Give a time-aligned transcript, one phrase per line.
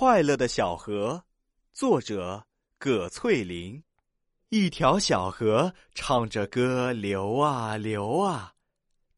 [0.00, 1.22] 快乐的小河，
[1.74, 2.46] 作者
[2.78, 3.84] 葛翠玲。
[4.48, 8.54] 一条小河唱着歌流啊流啊，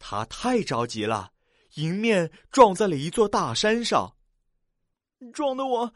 [0.00, 1.30] 它太着急了，
[1.74, 4.16] 迎面撞在了一座大山上，
[5.32, 5.94] 撞得我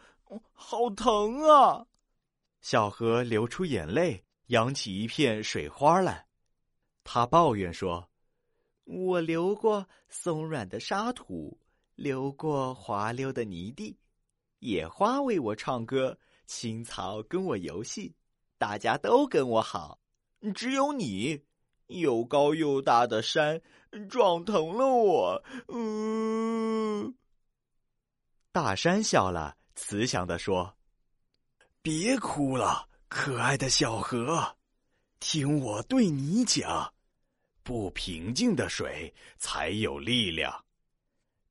[0.53, 1.89] 好疼啊！
[2.61, 6.29] 小河流出眼泪，扬起一片水花来。
[7.03, 8.09] 他抱怨说
[8.87, 11.59] ：“我流过松软的沙土，
[11.97, 13.99] 流过滑溜的泥地。”
[14.67, 18.17] 野花为我唱歌，青草跟我游戏，
[18.59, 20.01] 大家都跟我好，
[20.57, 21.41] 只有你，
[21.87, 23.63] 又高又大的山
[24.11, 25.45] 撞疼了我。
[25.69, 27.15] 嗯，
[28.51, 30.77] 大山笑了，慈祥的说
[31.81, 34.57] ：“别哭了，可爱的小河，
[35.21, 36.93] 听我对你讲，
[37.63, 40.65] 不平静的水才有力量，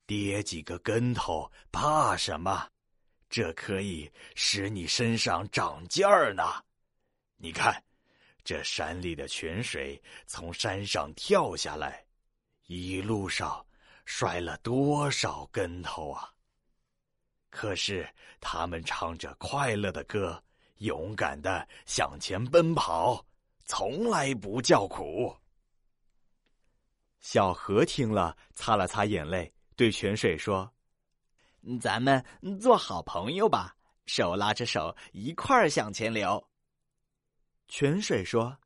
[0.06, 2.68] 跌几个跟头怕什么？”
[3.36, 6.42] 这可以使你身上长劲儿呢。
[7.36, 7.84] 你看，
[8.46, 12.06] 这山里的泉水从山上跳下来，
[12.68, 13.68] 一路上
[14.06, 16.32] 摔了多少跟头啊！
[17.50, 20.42] 可是他们唱着快乐的歌，
[20.78, 23.22] 勇敢的向前奔跑，
[23.66, 25.36] 从来不叫苦。
[27.20, 30.74] 小河听了，擦了擦眼泪，对泉水说。
[31.82, 32.24] 咱们
[32.60, 36.48] 做好朋友吧，手拉着手一块儿向前流。
[37.68, 38.58] 泉水说：“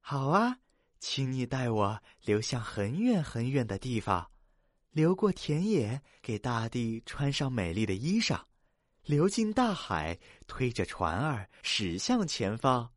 [0.00, 0.58] 好啊，
[1.00, 4.30] 请你带我流向很远很远的地方，
[4.90, 8.40] 流过田野，给大地穿上美丽的衣裳，
[9.02, 12.92] 流进大海，推着船儿驶向前方。”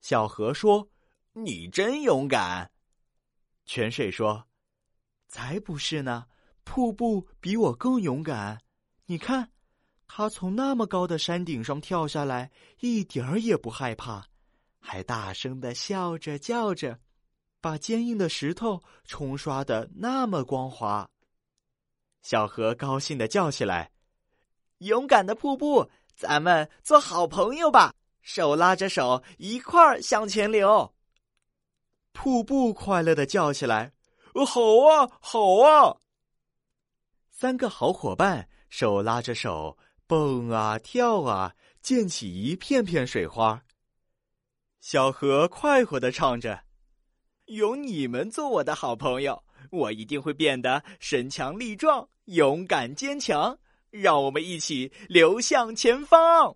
[0.00, 0.88] 小河说
[1.34, 2.70] ：“你真勇敢。”
[3.66, 4.48] 泉水说
[5.26, 6.26] ：“才不是呢。”
[6.70, 8.60] 瀑布比我更勇敢，
[9.06, 9.50] 你看，
[10.06, 14.24] 他从那么高的山顶上跳下来，一点儿也不害怕，
[14.78, 17.00] 还大声的笑着叫着，
[17.60, 21.10] 把坚硬的石头冲刷的那么光滑。
[22.22, 23.90] 小河高兴的叫起来
[24.78, 27.92] ：“勇敢的瀑布，咱们做好朋友吧，
[28.22, 30.94] 手拉着手一块儿向前流。”
[32.14, 33.92] 瀑布快乐的叫起来
[34.46, 35.96] ：“好啊，好啊！”
[37.40, 43.62] 三个好伙伴手拉着手，蹦啊跳啊，溅起一片片水花。
[44.82, 46.64] 小河快活的唱着
[47.48, 53.58] ：“有你们做我的好朋友，我一定会变得身强力壮、勇敢坚强。
[53.88, 56.54] 让我们一起流向前方。”